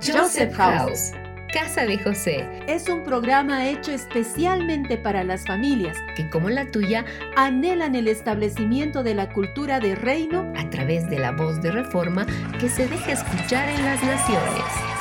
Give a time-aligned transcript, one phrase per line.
[0.00, 1.12] Joseph House.
[1.52, 2.46] Casa de José.
[2.66, 7.04] Es un programa hecho especialmente para las familias que, como la tuya,
[7.36, 12.26] anhelan el establecimiento de la cultura de reino a través de la voz de reforma
[12.60, 14.97] que se deja escuchar en las naciones.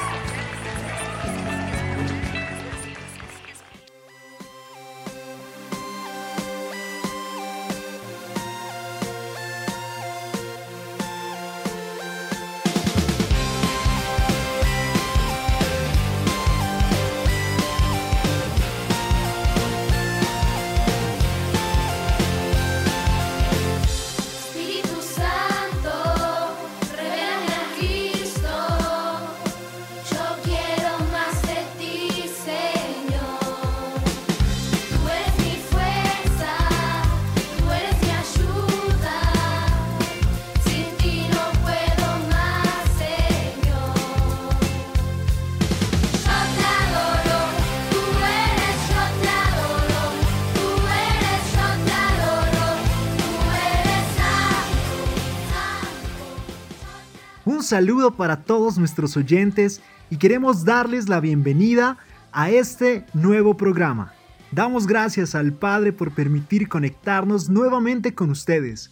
[57.68, 61.98] Saludo para todos nuestros oyentes y queremos darles la bienvenida
[62.32, 64.14] a este nuevo programa.
[64.54, 68.90] Damos gracias al Padre por permitir conectarnos nuevamente con ustedes.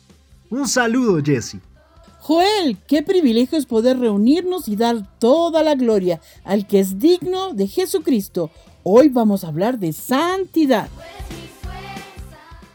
[0.50, 1.58] Un saludo, Jesse.
[2.20, 7.54] Joel, qué privilegio es poder reunirnos y dar toda la gloria al que es digno
[7.54, 8.52] de Jesucristo.
[8.84, 10.90] Hoy vamos a hablar de santidad.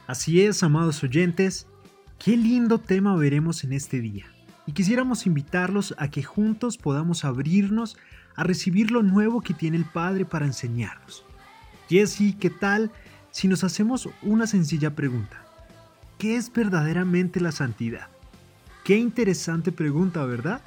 [0.06, 1.66] Así es, amados oyentes,
[2.18, 4.24] qué lindo tema veremos en este día
[4.70, 7.96] y quisiéramos invitarlos a que juntos podamos abrirnos
[8.36, 11.24] a recibir lo nuevo que tiene el Padre para enseñarnos.
[11.88, 12.92] Jesse, ¿qué tal
[13.32, 15.44] si nos hacemos una sencilla pregunta?
[16.18, 18.06] ¿Qué es verdaderamente la santidad?
[18.84, 20.60] Qué interesante pregunta, ¿verdad?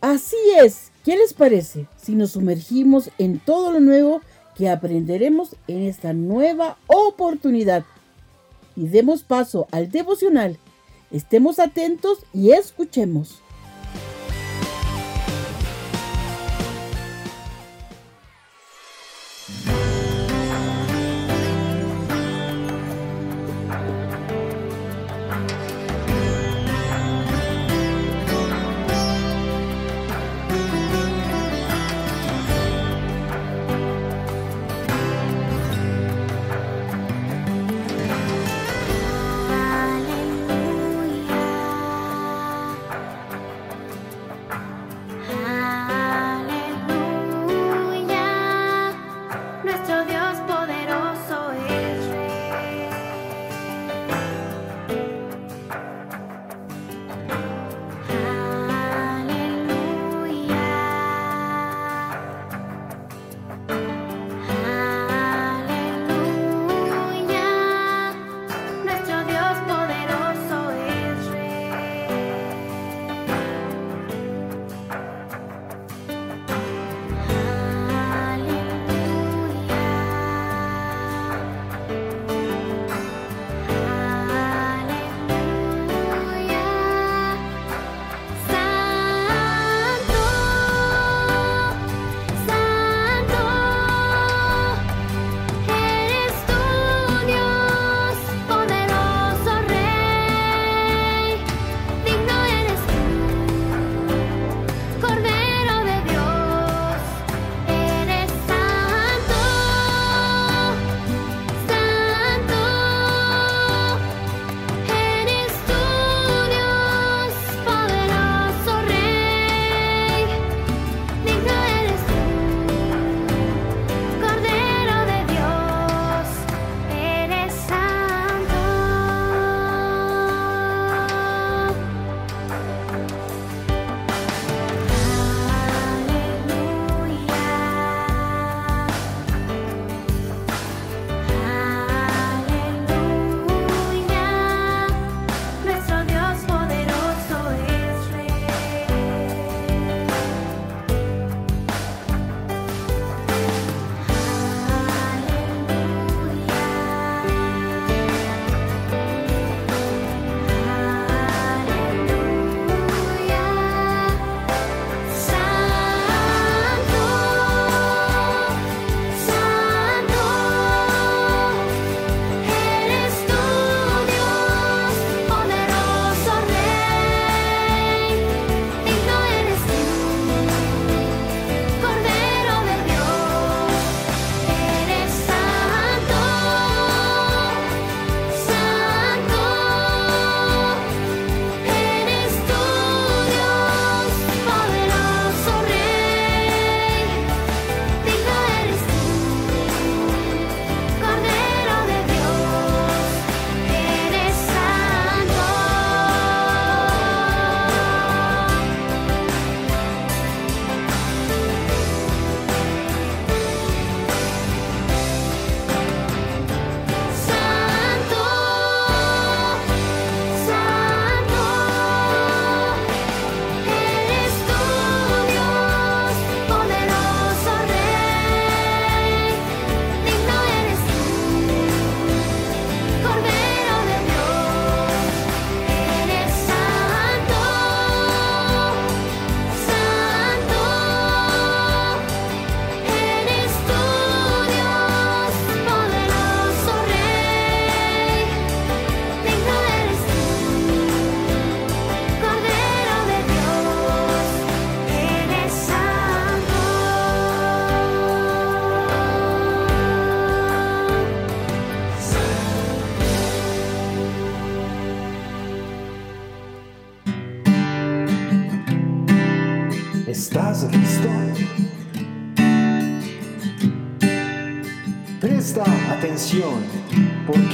[0.00, 0.90] Así es.
[1.04, 4.22] ¿Qué les parece si nos sumergimos en todo lo nuevo
[4.56, 7.84] que aprenderemos en esta nueva oportunidad?
[8.74, 10.58] Y demos paso al devocional
[11.12, 13.42] Estemos atentos y escuchemos.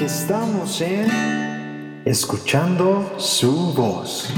[0.08, 1.06] Estamos en
[2.06, 4.32] Escuchando su voz.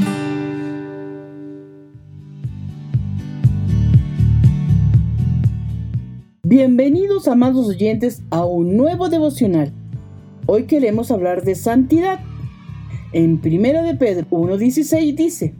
[6.42, 9.72] Bienvenidos, amados oyentes, a un nuevo devocional.
[10.46, 12.18] Hoy queremos hablar de santidad.
[13.12, 15.54] En 1 de Pedro 1.16 dice,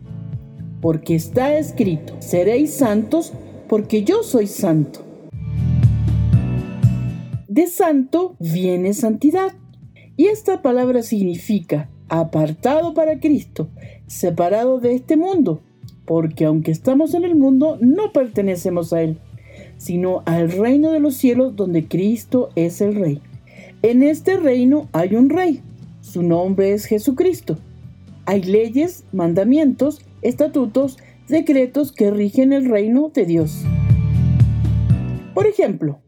[0.80, 3.32] porque está escrito, seréis santos
[3.68, 5.04] porque yo soy santo.
[7.46, 9.52] De santo viene santidad.
[10.20, 13.70] Y esta palabra significa apartado para Cristo,
[14.06, 15.62] separado de este mundo,
[16.04, 19.18] porque aunque estamos en el mundo, no pertenecemos a él
[19.80, 23.22] sino al reino de los cielos donde Cristo es el rey.
[23.80, 25.62] En este reino hay un rey,
[26.02, 27.56] su nombre es Jesucristo.
[28.26, 33.64] Hay leyes, mandamientos, estatutos, decretos que rigen el reino de Dios.
[35.32, 36.02] Por ejemplo,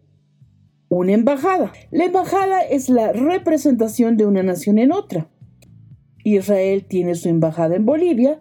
[0.98, 1.72] una embajada.
[1.90, 5.28] La embajada es la representación de una nación en otra.
[6.22, 8.40] Israel tiene su embajada en Bolivia,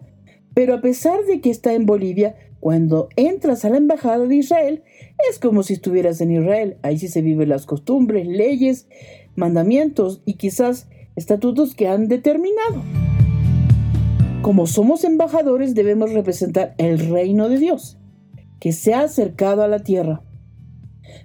[0.54, 4.82] pero a pesar de que está en Bolivia, cuando entras a la embajada de Israel,
[5.30, 6.76] es como si estuvieras en Israel.
[6.82, 8.86] Ahí sí se viven las costumbres, leyes,
[9.34, 12.82] mandamientos y quizás estatutos que han determinado.
[14.42, 17.98] Como somos embajadores debemos representar el reino de Dios,
[18.60, 20.22] que se ha acercado a la tierra.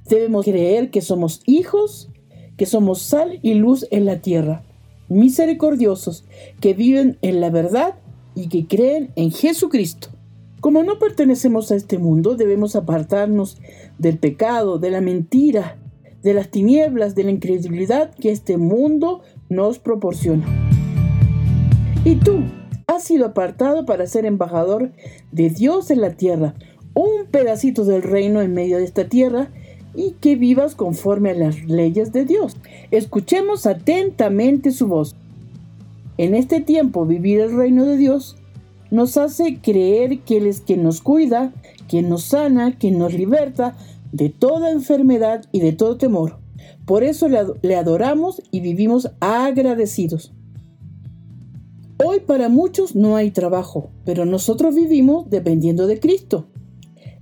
[0.10, 2.10] Debemos creer que somos hijos,
[2.57, 4.63] que somos sal y luz en la tierra,
[5.10, 6.25] misericordiosos,
[6.60, 7.95] que viven en la verdad
[8.36, 10.10] y que creen en Jesucristo.
[10.60, 13.57] Como no pertenecemos a este mundo, debemos apartarnos
[14.00, 15.78] del pecado, de la mentira,
[16.24, 20.45] de las tinieblas, de la incredulidad que este mundo nos proporciona.
[22.04, 22.44] Y tú
[22.88, 24.92] has sido apartado para ser embajador
[25.31, 26.56] de Dios en la tierra,
[26.94, 29.51] un pedacito del reino en medio de esta tierra
[29.96, 32.58] y que vivas conforme a las leyes de Dios.
[32.91, 35.15] Escuchemos atentamente su voz.
[36.17, 38.38] En este tiempo vivir el reino de Dios
[38.91, 41.53] nos hace creer que Él es quien nos cuida,
[41.88, 43.75] quien nos sana, quien nos liberta
[44.12, 46.38] de toda enfermedad y de todo temor.
[46.86, 50.32] Por eso le adoramos y vivimos agradecidos.
[52.03, 56.46] Hoy para muchos no hay trabajo, pero nosotros vivimos dependiendo de Cristo.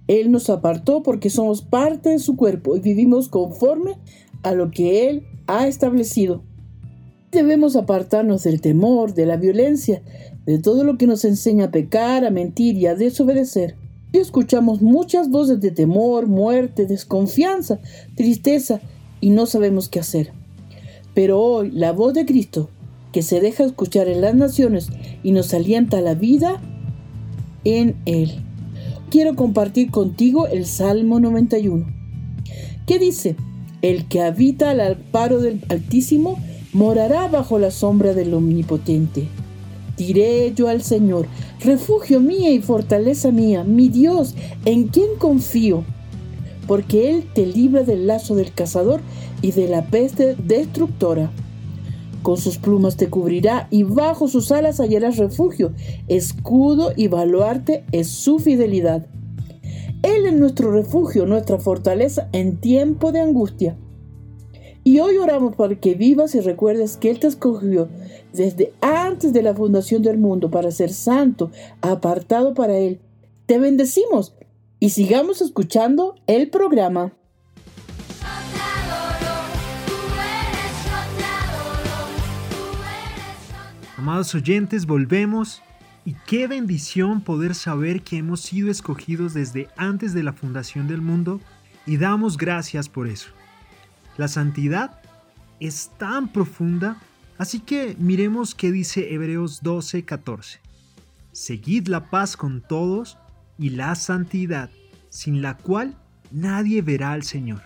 [0.07, 3.97] Él nos apartó porque somos parte de su cuerpo y vivimos conforme
[4.43, 6.43] a lo que Él ha establecido.
[7.31, 10.03] Debemos apartarnos del temor, de la violencia,
[10.45, 13.75] de todo lo que nos enseña a pecar, a mentir y a desobedecer.
[14.12, 17.79] Y escuchamos muchas voces de temor, muerte, desconfianza,
[18.15, 18.79] tristeza
[19.19, 20.31] y no sabemos qué hacer.
[21.13, 22.69] Pero hoy la voz de Cristo,
[23.12, 24.89] que se deja escuchar en las naciones
[25.24, 26.62] y nos alienta a la vida
[27.63, 28.44] en Él.
[29.09, 31.85] Quiero compartir contigo el Salmo 91,
[32.88, 33.35] que dice,
[33.81, 36.39] el que habita al amparo del Altísimo
[36.74, 39.27] morará bajo la sombra del Omnipotente.
[39.95, 41.27] Diré yo al Señor,
[41.63, 44.33] refugio mía y fortaleza mía, mi Dios,
[44.65, 45.83] en quien confío,
[46.67, 49.01] porque Él te libra del lazo del cazador
[49.41, 51.31] y de la peste destructora.
[52.25, 55.74] Con sus plumas te cubrirá y bajo sus alas hallarás refugio,
[56.08, 59.05] escudo y baluarte es su fidelidad.
[60.01, 63.77] Él es nuestro refugio, nuestra fortaleza en tiempo de angustia.
[64.84, 67.89] Y hoy oramos para que vivas y recuerdes que Él te escogió
[68.34, 71.51] desde antes de la fundación del mundo para ser santo,
[71.82, 73.01] apartado para Él.
[73.46, 74.34] Te bendecimos
[74.79, 77.13] y sigamos escuchando el programa.
[84.07, 85.63] Amados oyentes, volvemos
[86.05, 91.01] y qué bendición poder saber que hemos sido escogidos desde antes de la fundación del
[91.01, 91.41] mundo
[91.88, 93.29] y damos gracias por eso.
[94.15, 95.01] La santidad
[95.59, 97.01] es tan profunda,
[97.39, 100.59] así que miremos qué dice Hebreos 12:14.
[101.31, 103.17] Seguid la paz con todos
[103.57, 104.69] y la santidad,
[105.09, 105.97] sin la cual
[106.29, 107.63] nadie verá al Señor.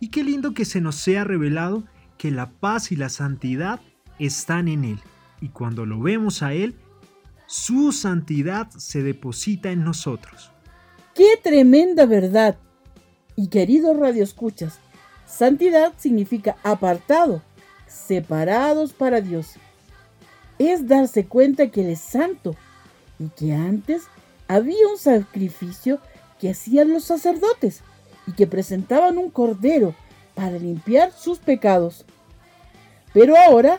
[0.00, 1.84] Y qué lindo que se nos sea revelado
[2.16, 3.78] que la paz y la santidad
[4.18, 5.00] están en Él,
[5.40, 6.76] y cuando lo vemos a Él,
[7.46, 10.50] su santidad se deposita en nosotros.
[11.14, 12.56] ¡Qué tremenda verdad!
[13.36, 14.78] Y queridos radioescuchas,
[15.30, 17.40] Santidad significa apartado,
[17.86, 19.54] separados para Dios.
[20.58, 22.56] Es darse cuenta que Él es santo
[23.18, 24.02] y que antes
[24.48, 26.00] había un sacrificio
[26.40, 27.82] que hacían los sacerdotes
[28.26, 29.94] y que presentaban un cordero
[30.34, 32.04] para limpiar sus pecados.
[33.12, 33.78] Pero ahora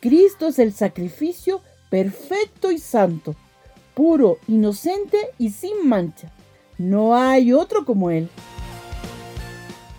[0.00, 3.34] Cristo es el sacrificio perfecto y santo,
[3.94, 6.32] puro, inocente y sin mancha,
[6.78, 8.28] No hay otro como Él.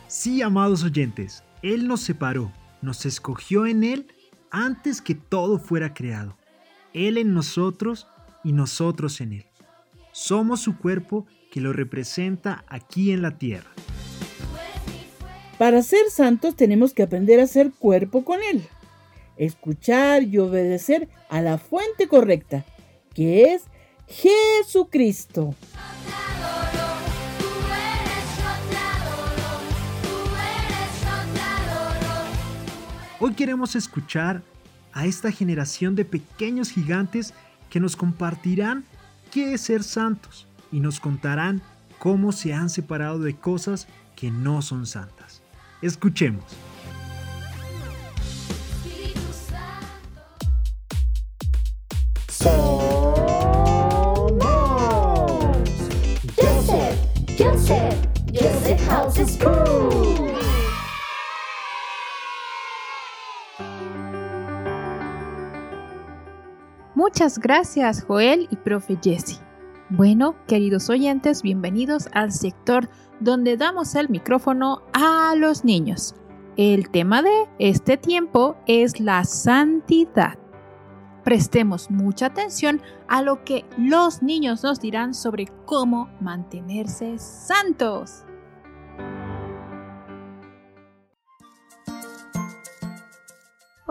[0.07, 2.51] Sí, amados oyentes, Él nos separó,
[2.81, 4.07] nos escogió en Él
[4.51, 6.37] antes que todo fuera creado.
[6.93, 8.07] Él en nosotros
[8.43, 9.45] y nosotros en Él.
[10.13, 13.69] Somos su cuerpo que lo representa aquí en la tierra.
[15.57, 18.67] Para ser santos tenemos que aprender a ser cuerpo con Él,
[19.39, 22.65] escuchar y obedecer a la fuente correcta,
[23.15, 23.63] que es
[24.07, 25.55] Jesucristo.
[33.21, 34.41] Hoy queremos escuchar
[34.93, 37.33] a esta generación de pequeños gigantes
[37.69, 38.83] que nos compartirán
[39.31, 41.61] qué es ser santos y nos contarán
[41.97, 45.41] cómo se han separado de cosas que no son santas.
[45.81, 46.68] Escuchemos.
[66.95, 69.41] Muchas gracias Joel y profe Jesse.
[69.89, 76.15] Bueno, queridos oyentes, bienvenidos al sector donde damos el micrófono a los niños.
[76.55, 80.37] El tema de este tiempo es la santidad.
[81.23, 88.23] Prestemos mucha atención a lo que los niños nos dirán sobre cómo mantenerse santos.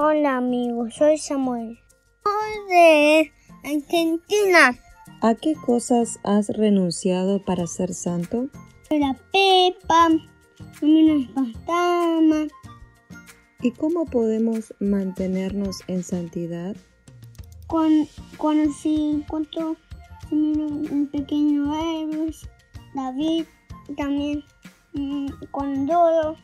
[0.00, 1.76] Hola amigos, soy Samuel.
[2.23, 3.33] Soy de
[3.64, 4.78] Argentina.
[5.23, 8.47] ¿A qué cosas has renunciado para ser santo?
[8.90, 10.11] La pepa,
[10.83, 12.47] unos fantasmas,
[13.61, 16.76] ¿Y cómo podemos mantenernos en santidad?
[17.67, 19.75] con, cuando sí encuentro
[20.31, 22.49] un pequeño Elvis,
[22.95, 23.47] David,
[23.97, 24.45] también
[24.93, 26.37] mm, cuando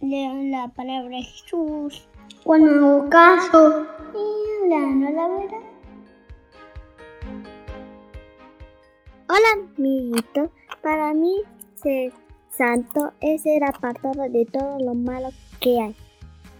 [0.00, 2.08] leo la palabra Jesús,
[2.44, 5.70] hago caso y hablando la verdad.
[9.28, 10.50] Hola amiguito,
[10.82, 11.42] para mí
[11.76, 12.12] ser
[12.48, 15.28] santo es ser apartado de todo lo malo
[15.60, 15.96] que hay.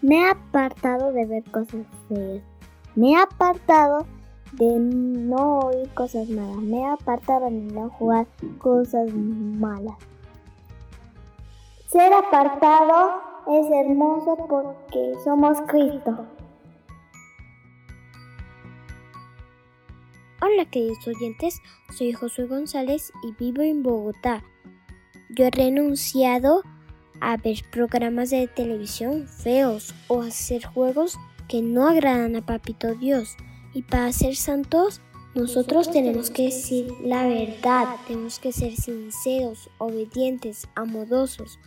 [0.02, 2.42] Me he apartado de ver cosas feas.
[2.94, 4.06] Me he apartado
[4.52, 6.56] de no oír cosas malas.
[6.56, 8.26] Me he apartado de no jugar
[8.58, 9.96] cosas malas.
[11.88, 16.26] Ser apartado es hermoso porque somos Cristo.
[20.40, 21.61] Hola queridos oyentes,
[21.97, 24.45] soy Josué González y vivo en Bogotá.
[25.30, 26.62] Yo he renunciado
[27.21, 32.95] a ver programas de televisión feos o a hacer juegos que no agradan a Papito
[32.95, 33.37] Dios.
[33.75, 35.00] Y para ser santos,
[35.35, 41.59] nosotros tenemos que decir la verdad, tenemos que ser sinceros, obedientes, amorosos.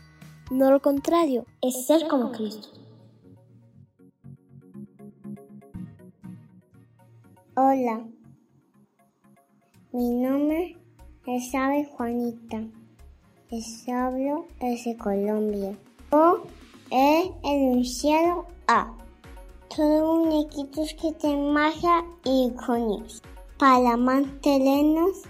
[0.53, 2.67] No lo contrario, es ser como Cristo.
[7.55, 8.05] Hola,
[9.91, 10.77] mi nombre
[11.25, 12.67] es Ave Juanita.
[13.49, 15.75] Les hablo desde Colombia.
[16.11, 16.43] Yo
[16.91, 18.95] he enunciado a
[19.75, 23.23] todos muñequitos que tienen magia y iconios.
[23.57, 25.23] Para mantenernos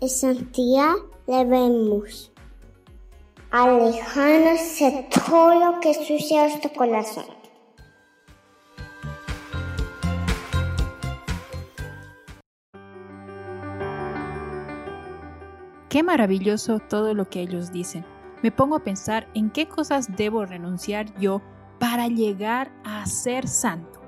[0.00, 0.94] en santidad
[1.28, 2.32] debemos
[3.62, 7.24] alejarnos de todo lo que sucia nuestro corazón.
[15.88, 18.04] Qué maravilloso todo lo que ellos dicen.
[18.42, 21.40] Me pongo a pensar en qué cosas debo renunciar yo
[21.78, 24.00] para llegar a ser santo.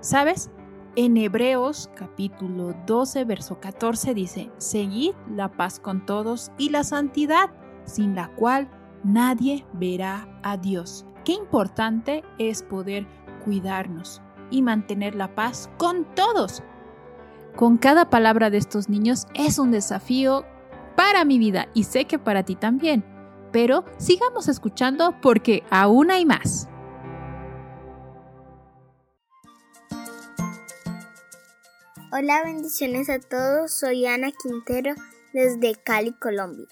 [0.00, 0.50] ¿Sabes?
[0.94, 7.50] En Hebreos capítulo 12, verso 14 dice, Seguid la paz con todos y la santidad,
[7.84, 8.68] sin la cual
[9.04, 11.06] nadie verá a Dios.
[11.24, 13.06] Qué importante es poder
[13.44, 16.62] cuidarnos y mantener la paz con todos.
[17.56, 20.44] Con cada palabra de estos niños es un desafío
[20.96, 23.04] para mi vida y sé que para ti también.
[23.52, 26.68] Pero sigamos escuchando porque aún hay más.
[32.12, 33.72] Hola, bendiciones a todos.
[33.72, 34.94] Soy Ana Quintero
[35.32, 36.66] desde Cali, Colombia.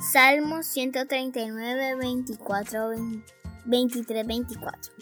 [0.00, 2.90] Salmo 139, 24,
[3.64, 4.92] 23, 24.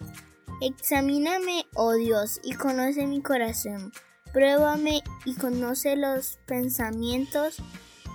[0.62, 3.92] Examíname, oh Dios, y conoce mi corazón.
[4.32, 7.58] Pruébame y conoce los pensamientos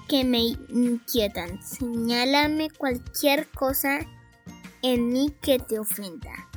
[0.10, 1.62] que me inquietan.
[1.62, 4.00] Señálame cualquier cosa
[4.82, 6.50] en mí que te ofenda.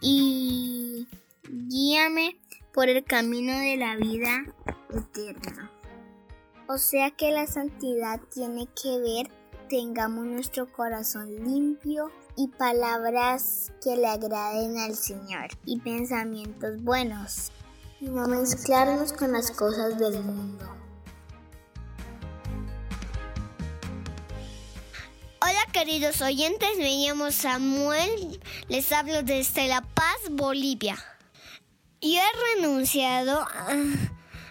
[0.00, 1.08] Y
[1.50, 2.38] guíame
[2.72, 4.44] por el camino de la vida
[4.90, 5.72] eterna.
[6.68, 9.41] O sea que la santidad tiene que ver
[9.72, 17.50] tengamos nuestro corazón limpio y palabras que le agraden al Señor y pensamientos buenos
[18.00, 20.66] no mezclarnos con las cosas del mundo.
[25.40, 30.98] Hola queridos oyentes, me llamo Samuel, les hablo desde La Paz, Bolivia.
[32.02, 33.46] Yo he renunciado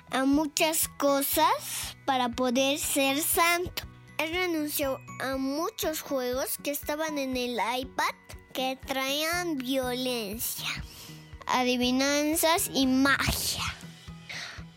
[0.10, 3.91] a muchas cosas para poder ser santo.
[4.22, 8.14] He renunciado a muchos juegos que estaban en el iPad
[8.54, 10.68] que traían violencia,
[11.48, 13.64] adivinanzas y magia.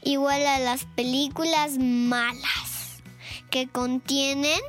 [0.03, 3.03] Igual a las películas malas
[3.51, 4.61] que contienen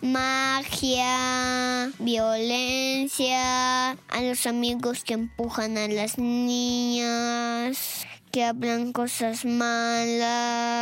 [0.00, 10.72] magia, violencia, a los amigos que empujan a las niñas, que hablan cosas malas,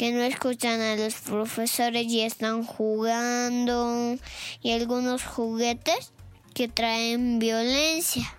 [0.00, 4.16] que no escuchan a los profesores y están jugando,
[4.62, 6.14] y algunos juguetes
[6.54, 8.34] que traen violencia,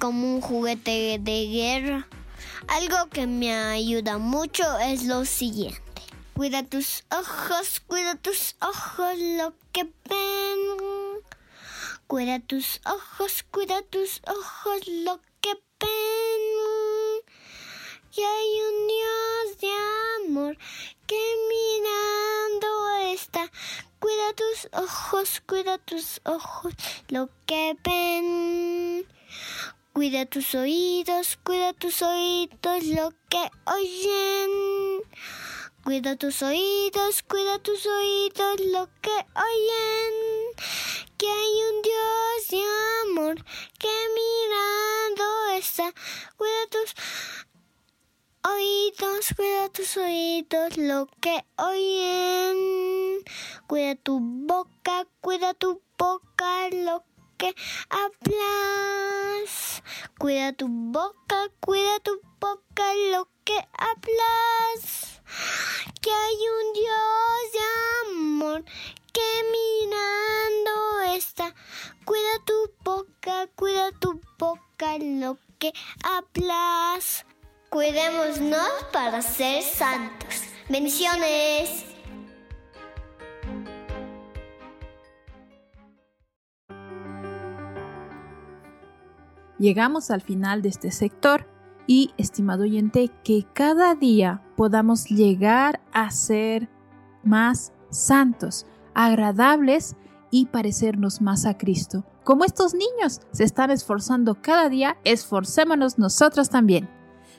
[0.00, 2.08] como un juguete de guerra.
[2.66, 5.80] Algo que me ayuda mucho es lo siguiente.
[6.34, 11.22] Cuida tus ojos, cuida tus ojos, lo que ven.
[12.08, 16.38] Cuida tus ojos, cuida tus ojos, lo que ven.
[18.16, 19.57] Y hay un Dios
[24.78, 26.72] ojos, cuida tus ojos,
[27.08, 29.06] lo que ven.
[29.92, 35.02] Cuida tus oídos, cuida tus oídos, lo que oyen.
[35.82, 40.14] Cuida tus oídos, cuida tus oídos, lo que oyen.
[41.16, 42.62] Que hay un Dios de
[43.02, 43.44] amor
[43.78, 43.88] que
[44.18, 45.24] mirando
[45.56, 45.92] está.
[46.36, 46.94] Cuida tus
[48.44, 53.24] oídos, cuida tus oídos, lo que oyen.
[53.66, 57.04] Cuida tu boca, cuida tu boca, lo
[57.36, 57.54] que
[57.88, 59.82] hablas.
[60.18, 65.22] Cuida tu boca, cuida tu boca, lo que hablas.
[66.00, 67.60] Que hay un Dios de
[68.10, 68.64] amor
[69.12, 71.54] que mirando está.
[72.04, 75.72] Cuida tu boca, cuida tu boca, lo que
[76.02, 77.24] hablas.
[77.70, 80.42] Cuidémonos para ser santos.
[80.70, 81.84] Bendiciones.
[89.58, 91.46] Llegamos al final de este sector
[91.86, 96.70] y, estimado oyente, que cada día podamos llegar a ser
[97.22, 99.94] más santos, agradables
[100.30, 102.06] y parecernos más a Cristo.
[102.24, 106.88] Como estos niños se están esforzando cada día, esforcémonos nosotros también.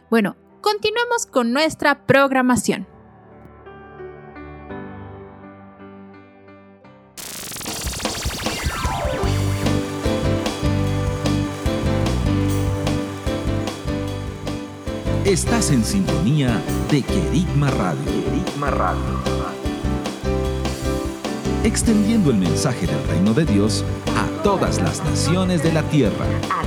[0.10, 2.88] Bueno, continuemos con nuestra programación.
[15.26, 18.04] Estás en sintonía de Querigma Radio.
[18.06, 19.04] Querigma Radio.
[21.64, 23.86] Extendiendo el mensaje del reino de Dios
[24.18, 26.26] a todas las naciones de la tierra.
[26.50, 26.64] A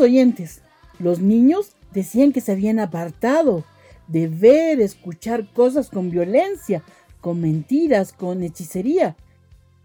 [0.00, 0.60] Oyentes,
[0.98, 3.64] los niños decían que se habían apartado
[4.08, 6.82] de ver, escuchar cosas con violencia,
[7.20, 9.16] con mentiras, con hechicería.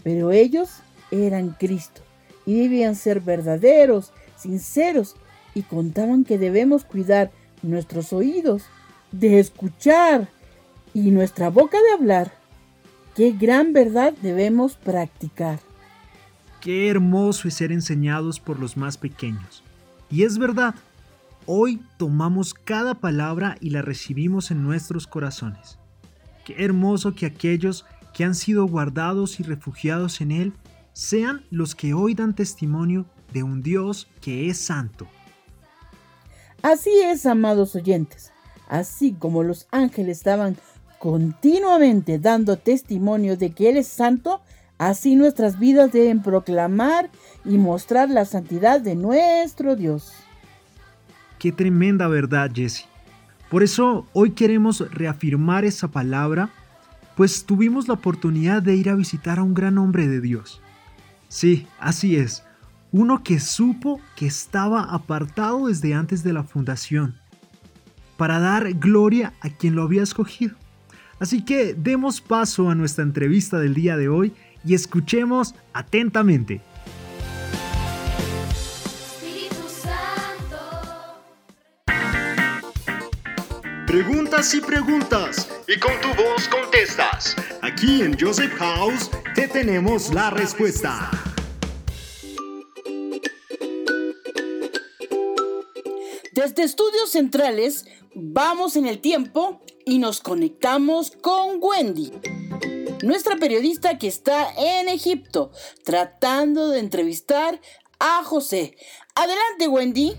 [0.04, 0.70] Pero ellos
[1.12, 2.02] eran Cristo
[2.46, 5.16] y debían ser verdaderos, sinceros
[5.54, 8.64] y contaban que debemos cuidar nuestros oídos
[9.12, 10.28] de escuchar
[10.94, 12.32] y nuestra boca de hablar.
[13.16, 15.60] Qué gran verdad debemos practicar.
[16.62, 19.64] Qué hermoso es ser enseñados por los más pequeños.
[20.12, 20.76] Y es verdad,
[21.46, 25.78] hoy tomamos cada palabra y la recibimos en nuestros corazones.
[26.46, 30.54] Qué hermoso que aquellos que han sido guardados y refugiados en Él
[30.94, 35.08] sean los que hoy dan testimonio de un Dios que es santo.
[36.62, 38.32] Así es, amados oyentes.
[38.68, 40.58] Así como los ángeles estaban
[40.98, 44.42] continuamente dando testimonio de que Él es santo,
[44.80, 47.12] así nuestras vidas deben proclamar
[47.46, 50.14] y mostrar la santidad de nuestro Dios.
[51.38, 52.88] Qué tremenda verdad, Jesse.
[53.50, 56.50] Por eso hoy queremos reafirmar esa palabra,
[57.16, 60.62] pues tuvimos la oportunidad de ir a visitar a un gran hombre de Dios.
[61.28, 62.44] Sí, así es,
[62.92, 67.16] uno que supo que estaba apartado desde antes de la fundación,
[68.18, 70.56] para dar gloria a quien lo había escogido.
[71.20, 74.34] Así que demos paso a nuestra entrevista del día de hoy
[74.66, 76.62] y escuchemos atentamente.
[78.52, 80.60] Espíritu Santo.
[83.88, 87.36] Preguntas y preguntas y con tu voz contestas.
[87.62, 91.12] Aquí en Joseph House te tenemos la respuesta.
[96.32, 102.14] Desde Estudios Centrales vamos en el tiempo y nos conectamos con Wendy,
[103.04, 105.52] nuestra periodista que está en Egipto
[105.84, 107.60] tratando de entrevistar
[108.00, 108.76] a José.
[109.16, 110.16] Adelante Wendy.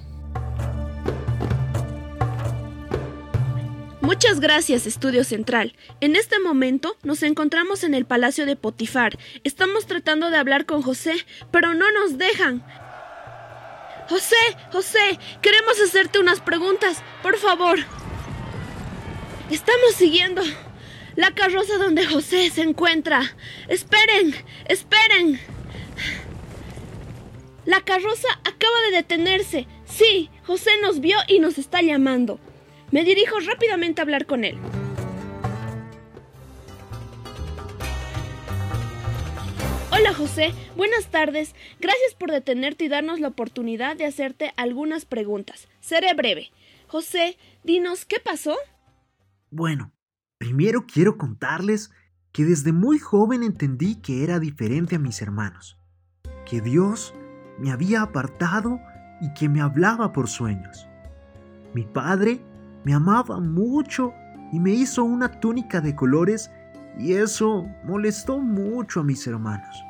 [4.01, 5.75] Muchas gracias, Estudio Central.
[6.01, 9.19] En este momento nos encontramos en el Palacio de Potifar.
[9.45, 11.15] Estamos tratando de hablar con José,
[11.51, 12.65] pero no nos dejan.
[14.09, 14.37] José,
[14.73, 17.79] José, queremos hacerte unas preguntas, por favor.
[19.51, 20.43] Estamos siguiendo
[21.21, 23.21] la carroza donde José se encuentra.
[23.69, 24.35] Esperen,
[24.67, 25.39] esperen.
[27.67, 29.67] La carroza acaba de detenerse.
[29.85, 32.41] Sí, José nos vio y nos está llamando.
[32.91, 34.57] Me dirijo rápidamente a hablar con él.
[39.93, 41.55] Hola José, buenas tardes.
[41.81, 45.69] Gracias por detenerte y darnos la oportunidad de hacerte algunas preguntas.
[45.81, 46.51] Seré breve.
[46.87, 48.57] José, dinos, ¿qué pasó?
[49.51, 49.93] Bueno,
[50.41, 51.93] primero quiero contarles
[52.33, 55.79] que desde muy joven entendí que era diferente a mis hermanos,
[56.47, 57.15] que Dios
[57.59, 58.81] me había apartado
[59.21, 60.89] y que me hablaba por sueños.
[61.75, 62.41] Mi padre
[62.85, 64.15] me amaba mucho
[64.51, 66.51] y me hizo una túnica de colores
[66.99, 69.85] y eso molestó mucho a mis hermanos.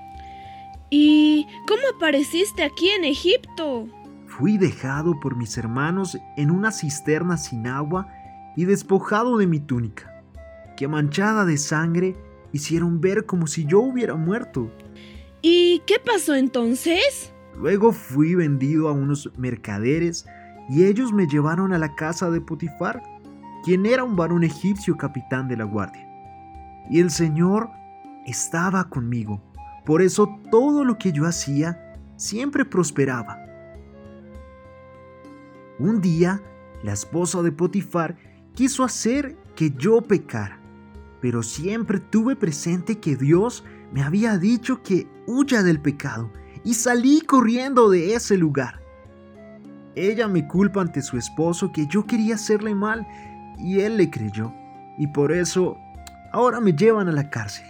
[0.91, 3.87] ¿Y cómo apareciste aquí en Egipto?
[4.27, 8.09] Fui dejado por mis hermanos en una cisterna sin agua
[8.57, 10.10] y despojado de mi túnica,
[10.81, 12.17] que manchada de sangre
[12.53, 14.73] hicieron ver como si yo hubiera muerto.
[15.43, 17.35] ¿Y qué pasó entonces?
[17.55, 20.25] Luego fui vendido a unos mercaderes
[20.71, 23.03] y ellos me llevaron a la casa de Potifar,
[23.63, 26.09] quien era un varón egipcio capitán de la guardia.
[26.89, 27.69] Y el Señor
[28.25, 29.43] estaba conmigo,
[29.85, 33.39] por eso todo lo que yo hacía siempre prosperaba.
[35.79, 36.41] Un día,
[36.83, 38.17] la esposa de Potifar
[38.55, 40.60] quiso hacer que yo pecara,
[41.21, 46.31] pero siempre tuve presente que Dios me había dicho que huya del pecado
[46.65, 48.81] y salí corriendo de ese lugar.
[49.97, 53.07] Ella me culpa ante su esposo que yo quería hacerle mal
[53.59, 54.53] y él le creyó.
[54.99, 55.77] Y por eso
[56.33, 57.67] ahora me llevan a la cárcel.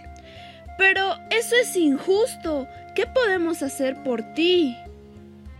[0.77, 2.67] Pero eso es injusto.
[2.95, 4.75] ¿Qué podemos hacer por ti?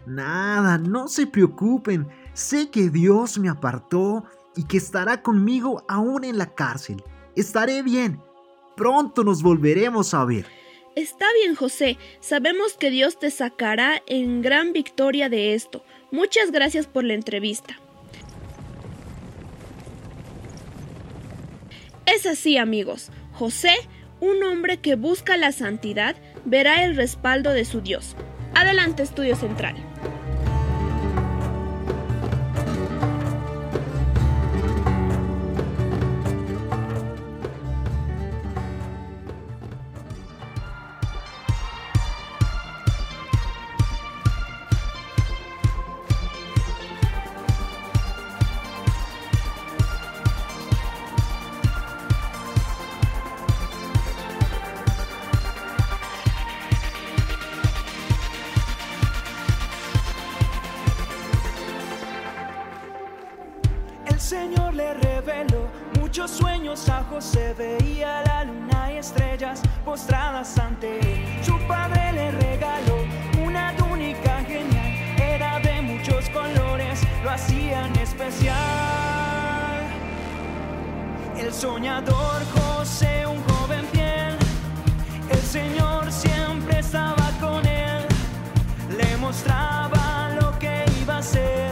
[0.05, 2.07] Nada, no se preocupen.
[2.33, 4.25] Sé que Dios me apartó
[4.55, 7.03] y que estará conmigo aún en la cárcel.
[7.35, 8.19] Estaré bien.
[8.75, 10.45] Pronto nos volveremos a ver.
[10.95, 11.97] Está bien, José.
[12.19, 15.83] Sabemos que Dios te sacará en gran victoria de esto.
[16.11, 17.79] Muchas gracias por la entrevista.
[22.05, 23.09] Es así, amigos.
[23.31, 23.73] José,
[24.19, 28.15] un hombre que busca la santidad, verá el respaldo de su Dios.
[28.53, 29.75] Adelante, Estudio Central.
[64.31, 65.67] Señor le reveló
[65.99, 71.43] muchos sueños a José, veía la luna y estrellas postradas ante él.
[71.43, 73.03] Su padre le regaló
[73.45, 78.55] una túnica genial, era de muchos colores, lo hacían especial.
[81.37, 84.37] El soñador José, un joven fiel,
[85.29, 88.05] el Señor siempre estaba con él,
[88.97, 91.70] le mostraba lo que iba a hacer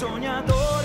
[0.00, 0.79] soñador.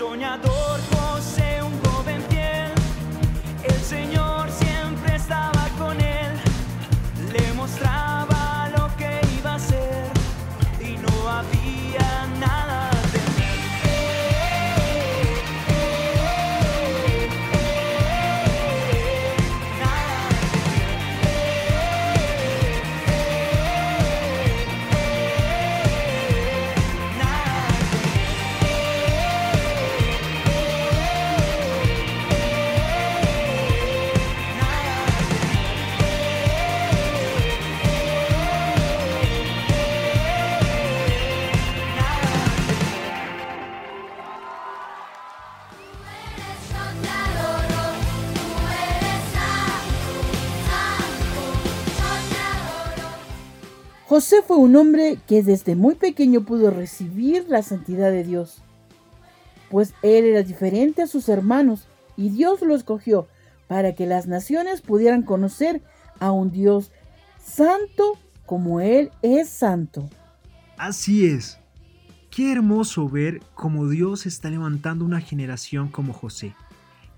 [0.00, 0.99] El
[54.10, 58.60] José fue un hombre que desde muy pequeño pudo recibir la santidad de Dios,
[59.70, 63.28] pues él era diferente a sus hermanos y Dios lo escogió
[63.68, 65.80] para que las naciones pudieran conocer
[66.18, 66.90] a un Dios
[67.40, 70.10] santo como Él es santo.
[70.76, 71.60] Así es.
[72.32, 76.56] Qué hermoso ver cómo Dios está levantando una generación como José,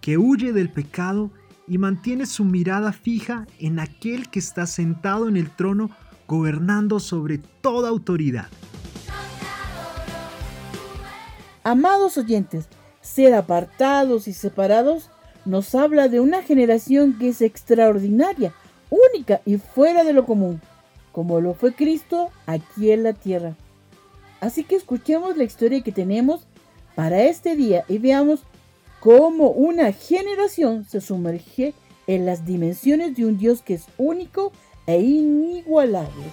[0.02, 1.30] que huye del pecado
[1.66, 5.88] y mantiene su mirada fija en aquel que está sentado en el trono
[6.32, 8.46] gobernando sobre toda autoridad.
[11.62, 12.68] Amados oyentes,
[13.02, 15.10] ser apartados y separados
[15.44, 18.54] nos habla de una generación que es extraordinaria,
[18.88, 20.62] única y fuera de lo común,
[21.12, 23.54] como lo fue Cristo aquí en la tierra.
[24.40, 26.46] Así que escuchemos la historia que tenemos
[26.94, 28.40] para este día y veamos
[29.00, 31.74] cómo una generación se sumerge
[32.06, 34.50] en las dimensiones de un Dios que es único
[34.86, 36.24] e inigualable.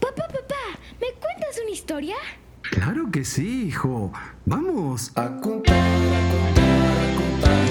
[0.00, 2.16] Papá, papá, ¿me cuentas una historia?
[2.62, 4.12] Claro que sí, hijo.
[4.44, 7.68] Vamos a contar, a contar, a contar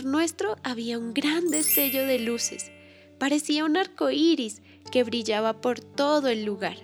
[0.00, 2.72] Nuestro había un gran destello de luces.
[3.18, 6.76] Parecía un arco iris que brillaba por todo el lugar.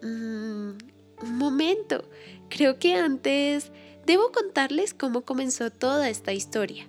[0.00, 0.78] Mm,
[1.22, 2.08] un momento,
[2.48, 3.72] creo que antes
[4.06, 6.86] debo contarles cómo comenzó toda esta historia.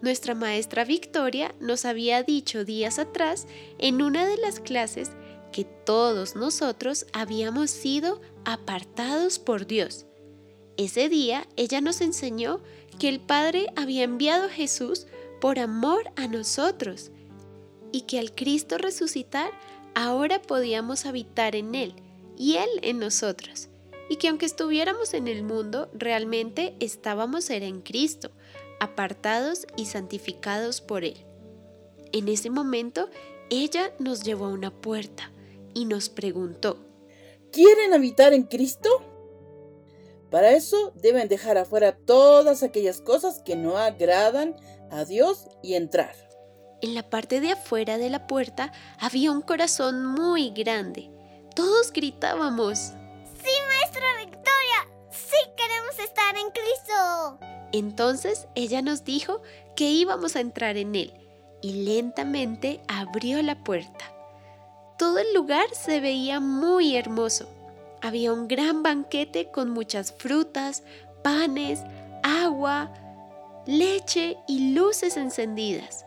[0.00, 3.46] Nuestra maestra Victoria nos había dicho días atrás
[3.78, 5.10] en una de las clases
[5.52, 10.07] que todos nosotros habíamos sido apartados por Dios.
[10.78, 12.60] Ese día ella nos enseñó
[13.00, 15.06] que el Padre había enviado a Jesús
[15.40, 17.10] por amor a nosotros
[17.90, 19.50] y que al Cristo resucitar
[19.96, 21.94] ahora podíamos habitar en Él
[22.36, 23.68] y Él en nosotros,
[24.08, 28.30] y que aunque estuviéramos en el mundo, realmente estábamos en Cristo,
[28.78, 31.16] apartados y santificados por Él.
[32.12, 33.10] En ese momento,
[33.50, 35.32] ella nos llevó a una puerta
[35.74, 36.78] y nos preguntó,
[37.50, 38.88] ¿Quieren habitar en Cristo?
[40.30, 44.56] Para eso deben dejar afuera todas aquellas cosas que no agradan
[44.90, 46.14] a Dios y entrar.
[46.80, 51.10] En la parte de afuera de la puerta había un corazón muy grande.
[51.54, 52.78] Todos gritábamos.
[52.78, 54.88] Sí, maestra Victoria.
[55.10, 57.38] Sí queremos estar en Cristo.
[57.72, 59.42] Entonces ella nos dijo
[59.74, 61.12] que íbamos a entrar en él
[61.60, 64.04] y lentamente abrió la puerta.
[64.98, 67.48] Todo el lugar se veía muy hermoso.
[68.00, 70.84] Había un gran banquete con muchas frutas,
[71.22, 71.80] panes,
[72.22, 72.92] agua,
[73.66, 76.06] leche y luces encendidas,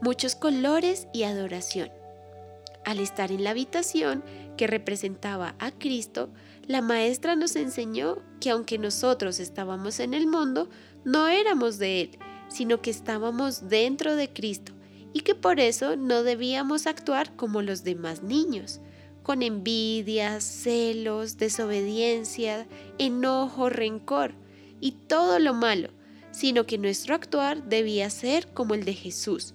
[0.00, 1.90] muchos colores y adoración.
[2.84, 4.22] Al estar en la habitación
[4.56, 6.30] que representaba a Cristo,
[6.66, 10.68] la maestra nos enseñó que aunque nosotros estábamos en el mundo,
[11.04, 12.18] no éramos de Él,
[12.48, 14.72] sino que estábamos dentro de Cristo
[15.12, 18.80] y que por eso no debíamos actuar como los demás niños,
[19.24, 24.34] con envidia, celos, desobediencia, enojo, rencor
[24.80, 25.88] y todo lo malo,
[26.30, 29.54] sino que nuestro actuar debía ser como el de Jesús.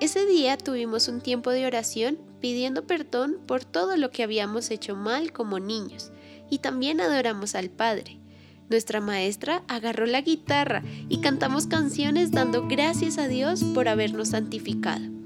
[0.00, 4.94] Ese día tuvimos un tiempo de oración pidiendo perdón por todo lo que habíamos hecho
[4.94, 6.12] mal como niños
[6.50, 8.20] y también adoramos al Padre.
[8.68, 15.19] Nuestra maestra agarró la guitarra y cantamos canciones dando gracias a Dios por habernos santificado.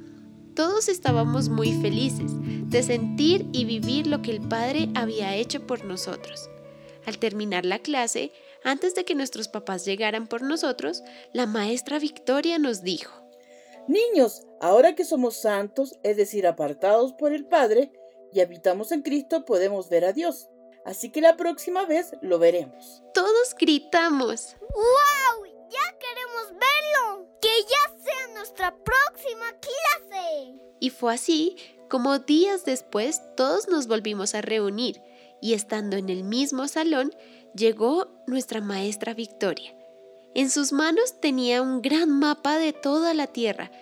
[0.55, 2.31] Todos estábamos muy felices
[2.71, 6.49] de sentir y vivir lo que el Padre había hecho por nosotros.
[7.07, 12.59] Al terminar la clase, antes de que nuestros papás llegaran por nosotros, la maestra Victoria
[12.61, 13.13] nos dijo,
[13.89, 17.93] Niños, ahora que somos santos, es decir, apartados por el Padre,
[18.33, 20.49] y habitamos en Cristo, podemos ver a Dios.
[20.85, 23.03] Así que la próxima vez lo veremos.
[23.13, 24.57] Todos gritamos.
[24.61, 25.54] ¡Wow!
[25.75, 27.29] ¡Ya queremos verlo!
[27.41, 30.55] ¡Que ya sea nuestra próxima clase!
[30.79, 31.57] Y fue así
[31.91, 35.03] como días después todos nos volvimos a reunir
[35.43, 37.13] y estando en el mismo salón
[37.57, 39.75] llegó nuestra maestra Victoria.
[40.37, 43.73] En sus manos tenía un gran mapa de toda la tierra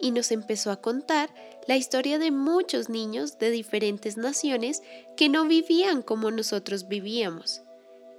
[0.00, 1.28] y nos empezó a contar
[1.66, 4.82] la historia de muchos niños de diferentes naciones
[5.18, 7.60] que no vivían como nosotros vivíamos.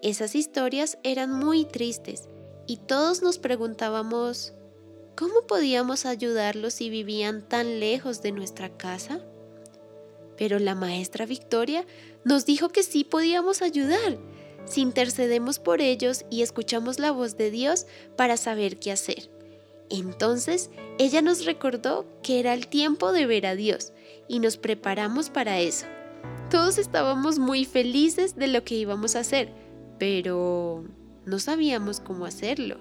[0.03, 2.29] Esas historias eran muy tristes
[2.67, 4.53] y todos nos preguntábamos,
[5.15, 9.21] ¿cómo podíamos ayudarlos si vivían tan lejos de nuestra casa?
[10.37, 11.85] Pero la maestra Victoria
[12.23, 14.17] nos dijo que sí podíamos ayudar,
[14.65, 19.29] si intercedemos por ellos y escuchamos la voz de Dios para saber qué hacer.
[19.89, 23.93] Entonces ella nos recordó que era el tiempo de ver a Dios
[24.27, 25.85] y nos preparamos para eso.
[26.49, 29.51] Todos estábamos muy felices de lo que íbamos a hacer,
[29.99, 30.83] pero
[31.25, 32.77] no sabíamos cómo hacerlo.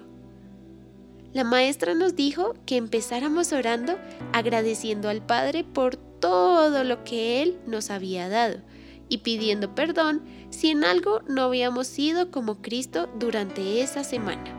[1.33, 3.97] La maestra nos dijo que empezáramos orando
[4.31, 8.61] agradeciendo al Padre por todo lo que Él nos había dado
[9.09, 14.55] y pidiendo perdón si en algo no habíamos sido como Cristo durante esa semana.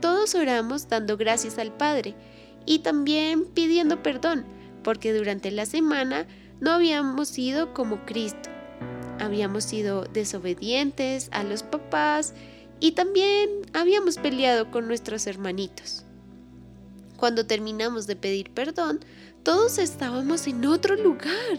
[0.00, 2.14] Todos oramos dando gracias al Padre
[2.66, 4.44] y también pidiendo perdón,
[4.82, 6.26] porque durante la semana
[6.60, 8.50] no habíamos sido como Cristo.
[9.18, 12.34] Habíamos sido desobedientes a los papás
[12.80, 16.04] y también habíamos peleado con nuestros hermanitos.
[17.16, 19.00] Cuando terminamos de pedir perdón,
[19.42, 21.58] todos estábamos en otro lugar.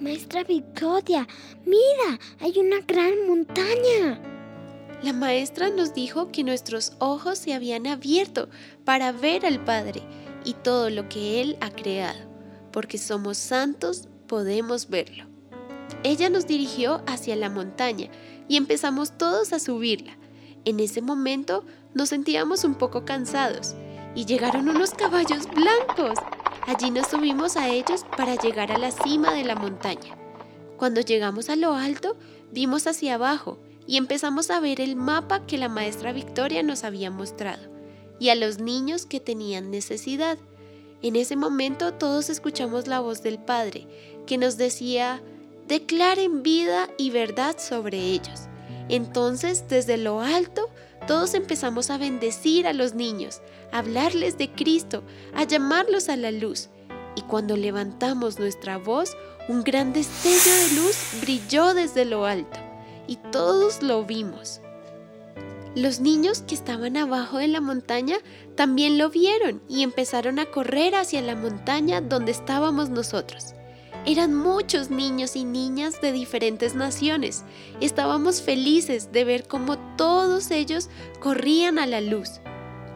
[0.00, 1.28] Maestra Victoria,
[1.64, 4.20] mira, hay una gran montaña.
[5.02, 8.48] La maestra nos dijo que nuestros ojos se habían abierto
[8.84, 10.02] para ver al Padre
[10.44, 12.20] y todo lo que Él ha creado,
[12.72, 15.26] porque somos santos, podemos verlo.
[16.04, 18.10] Ella nos dirigió hacia la montaña
[18.48, 20.16] y empezamos todos a subirla.
[20.64, 23.74] En ese momento nos sentíamos un poco cansados
[24.14, 26.18] y llegaron unos caballos blancos.
[26.66, 30.16] Allí nos subimos a ellos para llegar a la cima de la montaña.
[30.76, 32.16] Cuando llegamos a lo alto,
[32.52, 37.10] vimos hacia abajo y empezamos a ver el mapa que la maestra Victoria nos había
[37.10, 37.70] mostrado
[38.20, 40.38] y a los niños que tenían necesidad.
[41.02, 43.88] En ese momento todos escuchamos la voz del Padre
[44.26, 45.20] que nos decía,
[45.66, 48.48] declaren vida y verdad sobre ellos.
[48.88, 50.68] Entonces, desde lo alto,
[51.06, 53.40] todos empezamos a bendecir a los niños,
[53.72, 55.02] a hablarles de Cristo,
[55.34, 56.68] a llamarlos a la luz.
[57.16, 59.16] Y cuando levantamos nuestra voz,
[59.48, 62.58] un gran destello de luz brilló desde lo alto
[63.06, 64.60] y todos lo vimos.
[65.74, 68.18] Los niños que estaban abajo de la montaña
[68.56, 73.54] también lo vieron y empezaron a correr hacia la montaña donde estábamos nosotros.
[74.04, 77.44] Eran muchos niños y niñas de diferentes naciones.
[77.80, 80.88] Estábamos felices de ver cómo todos ellos
[81.20, 82.40] corrían a la luz.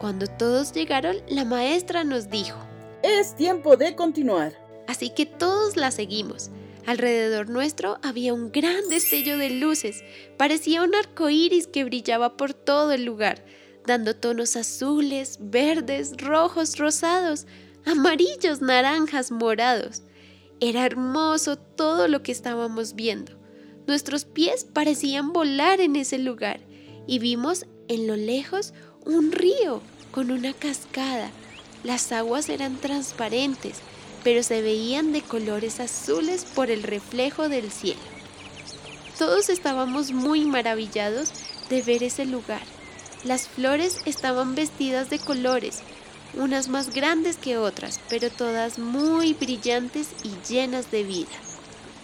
[0.00, 2.58] Cuando todos llegaron, la maestra nos dijo,
[3.04, 4.60] Es tiempo de continuar.
[4.88, 6.50] Así que todos la seguimos.
[6.86, 10.02] Alrededor nuestro había un gran destello de luces.
[10.36, 13.44] Parecía un arco iris que brillaba por todo el lugar,
[13.86, 17.46] dando tonos azules, verdes, rojos, rosados,
[17.84, 20.02] amarillos, naranjas, morados.
[20.60, 23.32] Era hermoso todo lo que estábamos viendo.
[23.86, 26.60] Nuestros pies parecían volar en ese lugar
[27.06, 31.30] y vimos en lo lejos un río con una cascada.
[31.84, 33.82] Las aguas eran transparentes
[34.26, 38.00] pero se veían de colores azules por el reflejo del cielo.
[39.16, 41.30] Todos estábamos muy maravillados
[41.70, 42.62] de ver ese lugar.
[43.22, 45.78] Las flores estaban vestidas de colores,
[46.36, 51.36] unas más grandes que otras, pero todas muy brillantes y llenas de vida.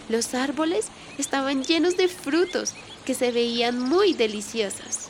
[0.09, 2.73] Los árboles estaban llenos de frutos
[3.05, 5.07] que se veían muy deliciosos.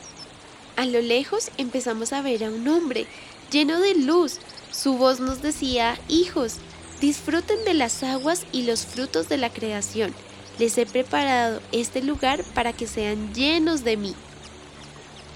[0.76, 3.06] A lo lejos empezamos a ver a un hombre
[3.50, 4.38] lleno de luz.
[4.72, 6.58] Su voz nos decía, hijos,
[7.00, 10.14] Disfruten de las aguas y los frutos de la creación.
[10.58, 14.14] Les he preparado este lugar para que sean llenos de mí.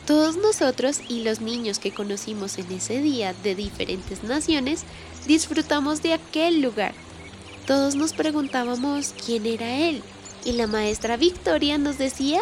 [0.08, 4.84] Todos nosotros y los niños que conocimos en ese día de diferentes naciones
[5.26, 6.94] disfrutamos de aquel lugar.
[7.66, 10.02] Todos nos preguntábamos quién era Él
[10.46, 12.40] y la maestra Victoria nos decía,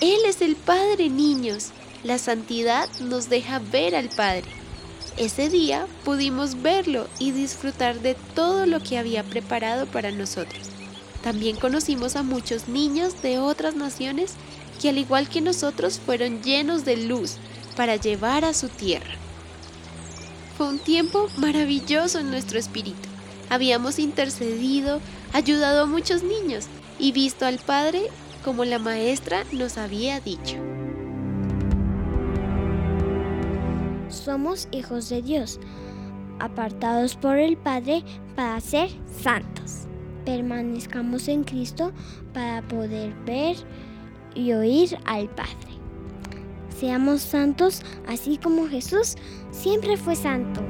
[0.00, 1.70] Él es el Padre niños.
[2.04, 4.44] La santidad nos deja ver al Padre.
[5.16, 10.68] Ese día pudimos verlo y disfrutar de todo lo que había preparado para nosotros.
[11.24, 14.34] También conocimos a muchos niños de otras naciones
[14.82, 17.36] que al igual que nosotros fueron llenos de luz
[17.76, 19.14] para llevar a su tierra.
[20.58, 23.08] Fue un tiempo maravilloso en nuestro espíritu.
[23.48, 25.00] Habíamos intercedido,
[25.32, 26.66] ayudado a muchos niños
[26.98, 28.08] y visto al Padre
[28.44, 30.56] como la maestra nos había dicho.
[34.08, 35.60] Somos hijos de Dios,
[36.40, 38.02] apartados por el Padre
[38.34, 38.90] para ser
[39.22, 39.86] santos.
[40.24, 41.92] Permanezcamos en Cristo
[42.34, 43.56] para poder ver
[44.34, 45.72] y oír al Padre.
[46.78, 49.16] Seamos santos así como Jesús
[49.50, 50.60] siempre fue santo.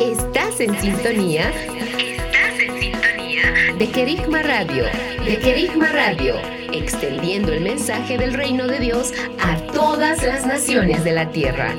[0.00, 1.50] Estás en sintonía.
[1.50, 3.74] Estás en sintonía.
[3.78, 4.84] De Querigma Radio.
[5.24, 6.34] De Querigma Radio.
[6.72, 11.74] Extendiendo el mensaje del reino de Dios a todas las naciones de la tierra.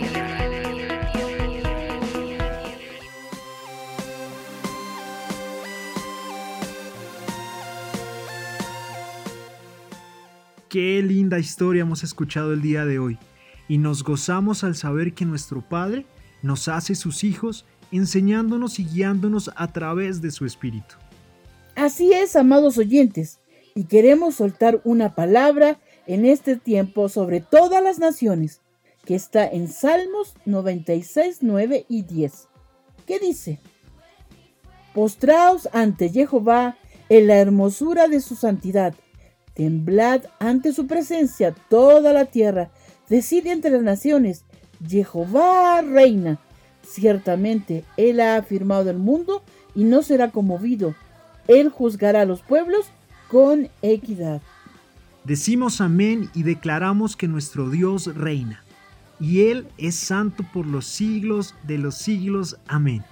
[10.78, 13.18] Qué linda historia hemos escuchado el día de hoy
[13.68, 16.06] y nos gozamos al saber que nuestro Padre
[16.44, 20.94] nos hace sus hijos enseñándonos y guiándonos a través de su Espíritu.
[21.74, 23.40] Así es, amados oyentes,
[23.74, 28.62] y queremos soltar una palabra en este tiempo sobre todas las naciones,
[29.04, 32.50] que está en Salmos 96, 9 y 10.
[33.08, 33.60] ¿Qué dice?
[34.94, 36.78] Postraos ante Jehová
[37.10, 38.94] en la hermosura de su santidad
[39.58, 42.70] Temblad ante su presencia toda la tierra.
[43.10, 44.44] Decide entre las naciones,
[44.88, 46.38] Jehová reina.
[46.84, 49.42] Ciertamente, Él ha afirmado el mundo
[49.74, 50.94] y no será conmovido.
[51.48, 52.86] Él juzgará a los pueblos
[53.30, 54.44] con equidad.
[55.24, 58.64] Decimos amén y declaramos que nuestro Dios reina,
[59.20, 62.60] y Él es santo por los siglos de los siglos.
[62.68, 63.04] Amén.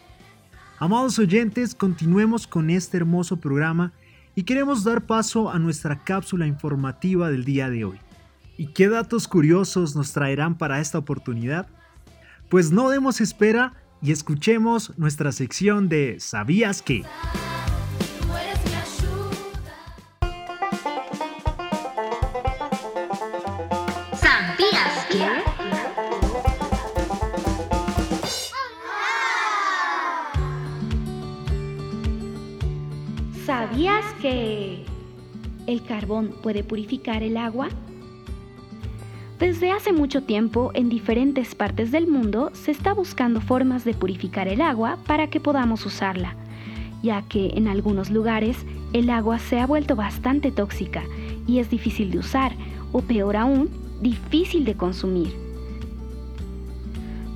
[0.77, 3.93] Amados oyentes, continuemos con este hermoso programa
[4.36, 7.99] y queremos dar paso a nuestra cápsula informativa del día de hoy.
[8.57, 11.67] ¿Y qué datos curiosos nos traerán para esta oportunidad?
[12.49, 17.03] Pues no demos espera y escuchemos nuestra sección de ¿Sabías qué?
[34.26, 34.86] ¿Sabías que
[35.67, 37.69] el carbón puede purificar el agua?
[39.39, 44.47] Desde hace mucho tiempo, en diferentes partes del mundo, se está buscando formas de purificar
[44.47, 46.36] el agua para que podamos usarla,
[47.03, 48.57] ya que en algunos lugares
[48.93, 51.03] el agua se ha vuelto bastante tóxica
[51.45, 52.53] y es difícil de usar,
[52.93, 53.69] o peor aún,
[54.01, 55.36] difícil de consumir.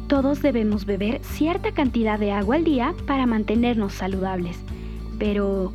[0.08, 4.58] Todos debemos beber cierta cantidad de agua al día para mantenernos saludables,
[5.20, 5.72] pero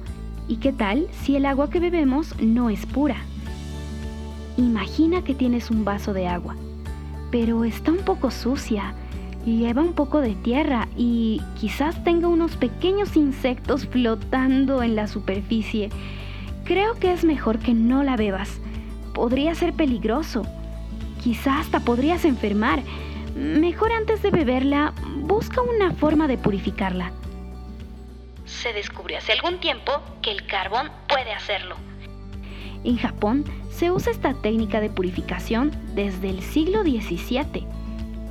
[0.47, 3.17] ¿Y qué tal si el agua que bebemos no es pura?
[4.59, 6.55] Imagina que tienes un vaso de agua,
[7.31, 8.95] pero está un poco sucia,
[9.47, 15.89] lleva un poco de tierra y quizás tenga unos pequeños insectos flotando en la superficie.
[16.65, 18.61] Creo que es mejor que no la bebas.
[19.15, 20.43] Podría ser peligroso.
[21.23, 22.83] Quizás hasta podrías enfermar.
[23.35, 24.93] Mejor antes de beberla,
[25.23, 27.13] busca una forma de purificarla
[28.63, 29.93] se descubrió hace algún tiempo
[30.23, 31.77] que el carbón puede hacerlo.
[32.85, 37.67] En Japón se usa esta técnica de purificación desde el siglo XVII.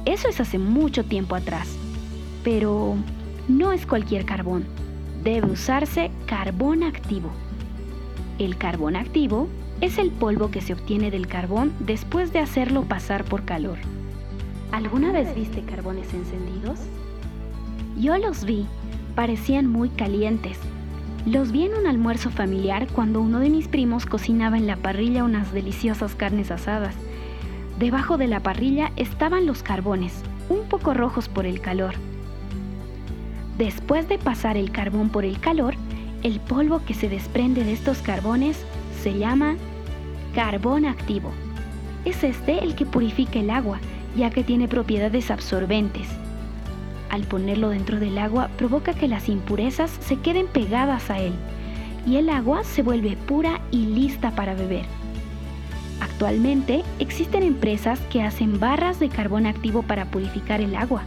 [0.06, 1.76] Eso es hace mucho tiempo atrás.
[2.44, 2.96] Pero
[3.48, 4.66] no es cualquier carbón.
[5.24, 7.32] Debe usarse carbón activo.
[8.38, 9.48] El carbón activo
[9.82, 13.78] es el polvo que se obtiene del carbón después de hacerlo pasar por calor.
[14.72, 16.80] ¿Alguna vez viste carbones encendidos?
[17.98, 18.68] Yo los vi
[19.16, 20.58] parecían muy calientes.
[21.26, 25.24] Los vi en un almuerzo familiar cuando uno de mis primos cocinaba en la parrilla
[25.24, 26.96] unas deliciosas carnes asadas.
[27.80, 30.14] Debajo de la parrilla estaban los carbones,
[30.50, 31.96] un poco rojos por el calor.
[33.58, 35.76] Después de pasar el carbón por el calor,
[36.24, 38.58] el polvo que se desprende de estos carbones
[39.02, 39.56] se llama
[40.36, 41.32] carbón activo.
[42.04, 43.80] Es este el que purifica el agua,
[44.18, 46.08] ya que tiene propiedades absorbentes
[47.14, 51.34] al ponerlo dentro del agua provoca que las impurezas se queden pegadas a él
[52.08, 54.86] y el agua se vuelve pura y lista para beber.
[56.00, 61.04] Actualmente existen empresas que hacen barras de carbón activo para purificar el agua.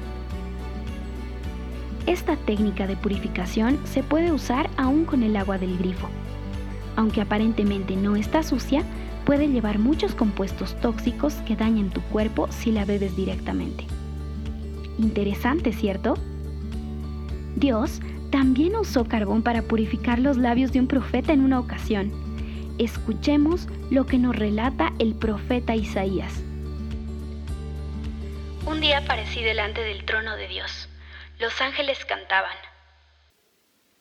[2.07, 6.09] Esta técnica de purificación se puede usar aún con el agua del grifo.
[6.95, 8.85] Aunque aparentemente no está sucia,
[9.25, 13.87] puede llevar muchos compuestos tóxicos que dañan tu cuerpo si la bebes directamente.
[14.99, 16.15] Interesante, ¿cierto?
[17.57, 22.13] Dios también usó carbón para purificar los labios de un profeta en una ocasión.
[22.79, 26.43] Escuchemos lo que nos relata el profeta Isaías.
[28.67, 30.89] Un día aparecí delante del trono de Dios.
[31.39, 32.57] Los ángeles cantaban.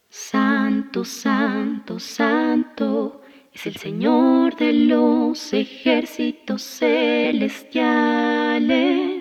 [0.10, 3.22] Santo, santo, santo
[3.54, 9.15] es el Señor de los ejércitos celestiales.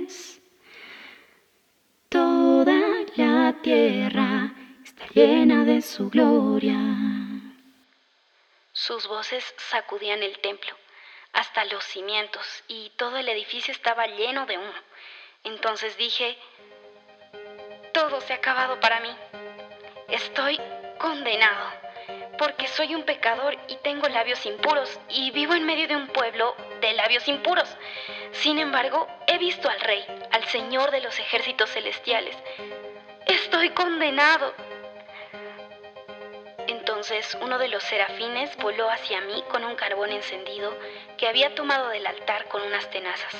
[3.16, 4.52] La tierra
[4.84, 6.76] está llena de su gloria.
[8.72, 10.74] Sus voces sacudían el templo
[11.32, 14.72] hasta los cimientos y todo el edificio estaba lleno de humo.
[15.44, 16.36] Entonces dije,
[17.92, 19.14] todo se ha acabado para mí.
[20.08, 20.60] Estoy
[20.98, 21.70] condenado,
[22.38, 26.56] porque soy un pecador y tengo labios impuros y vivo en medio de un pueblo
[26.80, 27.68] de labios impuros.
[28.32, 32.36] Sin embargo, he visto al Rey, al Señor de los ejércitos celestiales.
[33.26, 34.52] Estoy condenado.
[36.68, 40.72] Entonces uno de los serafines voló hacia mí con un carbón encendido
[41.16, 43.34] que había tomado del altar con unas tenazas.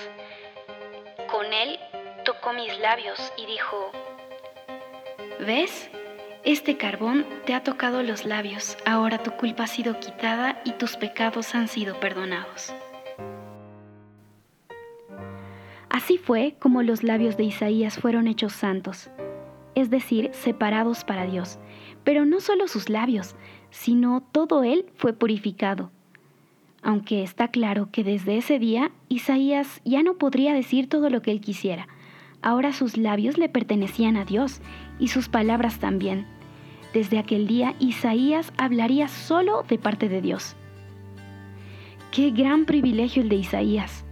[1.31, 1.79] Con él
[2.25, 3.93] tocó mis labios y dijo,
[5.41, 5.91] ¿ves?
[6.45, 10.97] Este carbón te ha tocado los labios, ahora tu culpa ha sido quitada y tus
[10.97, 12.75] pecados han sido perdonados.
[15.89, 19.11] Así fue como los labios de Isaías fueron hechos santos,
[19.85, 21.59] es decir, separados para Dios.
[22.03, 23.37] Pero no solo sus labios,
[23.71, 25.91] sino todo él fue purificado.
[26.83, 31.31] Aunque está claro que desde ese día Isaías ya no podría decir todo lo que
[31.31, 31.87] él quisiera.
[32.43, 34.61] Ahora sus labios le pertenecían a Dios
[34.99, 36.27] y sus palabras también.
[36.93, 40.57] Desde aquel día Isaías hablaría solo de parte de Dios.
[42.11, 44.05] Qué gran privilegio el de Isaías.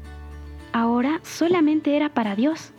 [0.72, 2.72] Ahora solamente era para Dios.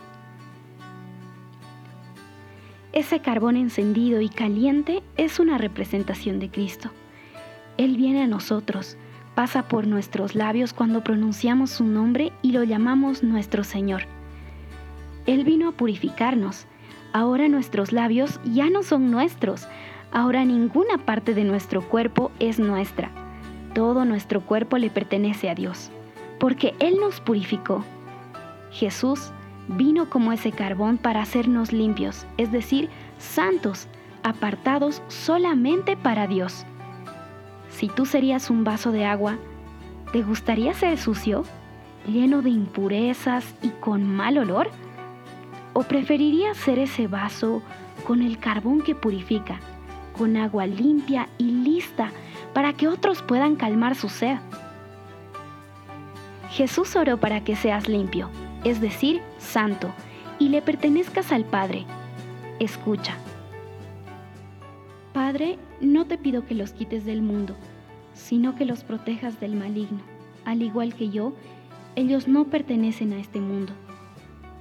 [2.93, 6.91] Ese carbón encendido y caliente es una representación de Cristo.
[7.77, 8.97] Él viene a nosotros,
[9.33, 14.03] pasa por nuestros labios cuando pronunciamos su nombre y lo llamamos nuestro Señor.
[15.25, 16.67] Él vino a purificarnos.
[17.13, 19.67] Ahora nuestros labios ya no son nuestros.
[20.11, 23.09] Ahora ninguna parte de nuestro cuerpo es nuestra.
[23.73, 25.89] Todo nuestro cuerpo le pertenece a Dios,
[26.39, 27.83] porque Él nos purificó.
[28.71, 29.31] Jesús
[29.67, 33.87] vino como ese carbón para hacernos limpios, es decir, santos,
[34.23, 36.65] apartados solamente para Dios.
[37.69, 39.37] Si tú serías un vaso de agua,
[40.11, 41.43] ¿te gustaría ser sucio,
[42.07, 44.69] lleno de impurezas y con mal olor?
[45.73, 47.61] ¿O preferirías ser ese vaso
[48.05, 49.59] con el carbón que purifica,
[50.17, 52.11] con agua limpia y lista
[52.53, 54.37] para que otros puedan calmar su sed?
[56.51, 58.29] Jesús oró para que seas limpio,
[58.63, 59.93] es decir, santo,
[60.39, 61.85] y le pertenezcas al Padre.
[62.59, 63.15] Escucha.
[65.13, 67.55] Padre, no te pido que los quites del mundo,
[68.13, 69.99] sino que los protejas del maligno.
[70.45, 71.33] Al igual que yo,
[71.95, 73.73] ellos no pertenecen a este mundo.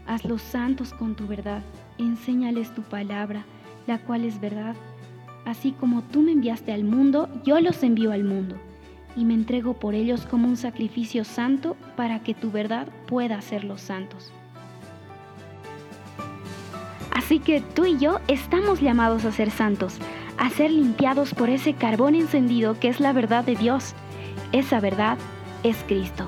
[0.07, 1.63] Hazlos santos con tu verdad,
[1.99, 3.45] enséñales tu palabra,
[3.87, 4.77] la cual es verdad.
[5.45, 8.57] Así como tú me enviaste al mundo, yo los envío al mundo
[9.17, 13.81] y me entrego por ellos como un sacrificio santo para que tu verdad pueda hacerlos
[13.81, 14.33] santos.
[17.15, 19.99] Así que tú y yo estamos llamados a ser santos,
[20.39, 23.95] a ser limpiados por ese carbón encendido que es la verdad de Dios.
[24.53, 25.19] Esa verdad
[25.63, 26.27] es Cristo.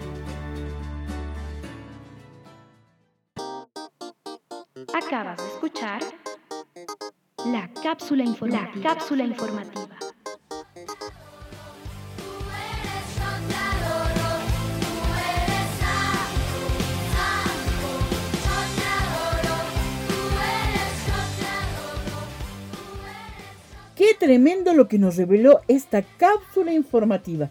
[4.94, 6.00] Acabas de escuchar
[7.46, 8.70] la cápsula informativa.
[8.74, 10.03] La cápsula informativa.
[24.04, 27.50] Qué tremendo lo que nos reveló esta cápsula informativa.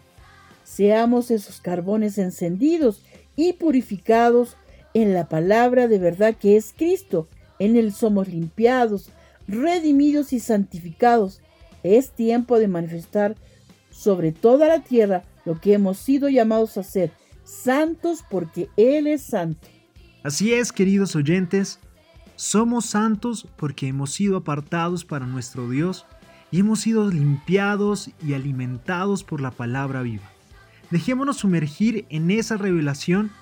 [0.62, 3.02] Seamos esos carbones encendidos
[3.34, 4.56] y purificados
[4.92, 7.26] en la palabra de verdad que es Cristo.
[7.58, 9.10] En Él somos limpiados,
[9.48, 11.40] redimidos y santificados.
[11.82, 13.34] Es tiempo de manifestar
[13.90, 17.10] sobre toda la tierra lo que hemos sido llamados a ser,
[17.42, 19.66] santos porque Él es santo.
[20.22, 21.80] Así es, queridos oyentes,
[22.36, 26.06] somos santos porque hemos sido apartados para nuestro Dios
[26.54, 30.30] y hemos sido limpiados y alimentados por la palabra viva.
[30.92, 33.32] Dejémonos sumergir en esa revelación,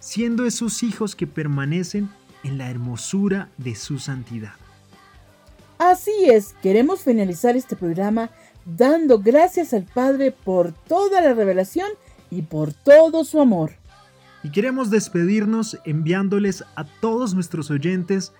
[0.00, 2.08] siendo esos hijos que permanecen
[2.44, 4.54] en la hermosura de su santidad.
[5.76, 8.30] Así es, queremos finalizar este programa
[8.64, 11.90] dando gracias al Padre por toda la revelación
[12.30, 13.72] y por todo su amor.
[14.42, 18.32] Y queremos despedirnos enviándoles a todos nuestros oyentes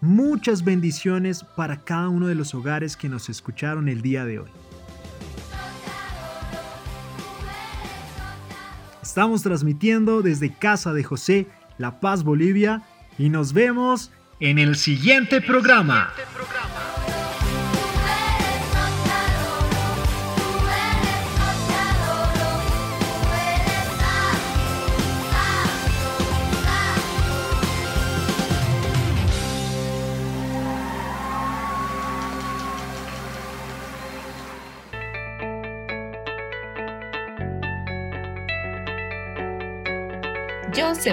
[0.00, 4.50] muchas bendiciones para cada uno de los hogares que nos escucharon el día de hoy.
[9.02, 11.46] Estamos transmitiendo desde Casa de José,
[11.78, 12.82] La Paz, Bolivia,
[13.18, 16.10] y nos vemos en el siguiente programa.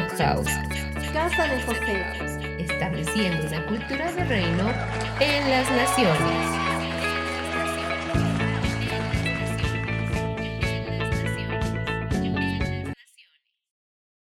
[0.02, 0.50] House,
[1.14, 2.04] Casa de José.
[2.58, 4.72] estableciendo una cultura de reino
[5.20, 6.73] en las naciones.